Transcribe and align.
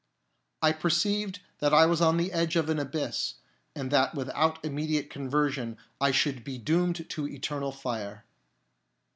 I 0.63 0.71
perceived 0.71 1.41
that 1.59 1.75
I 1.75 1.85
was 1.85 2.01
on 2.01 2.17
the 2.17 2.31
edge 2.31 2.55
of 2.55 2.69
an 2.71 2.79
abyss, 2.79 3.35
and 3.75 3.91
that 3.91 4.15
without 4.15 4.57
an 4.65 4.71
immediate 4.71 5.11
conversion 5.11 5.77
I 6.01 6.09
should 6.09 6.43
be 6.43 6.57
doomed 6.57 7.07
to 7.11 7.27
eternal 7.27 7.71
fire. 7.71 8.25